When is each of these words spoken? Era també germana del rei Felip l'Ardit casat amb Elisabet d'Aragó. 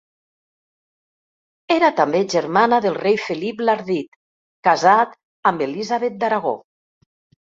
Era 1.73 1.89
també 1.99 2.21
germana 2.35 2.79
del 2.87 2.97
rei 3.03 3.19
Felip 3.25 3.61
l'Ardit 3.67 4.17
casat 4.69 5.13
amb 5.51 5.61
Elisabet 5.67 6.17
d'Aragó. 6.25 6.55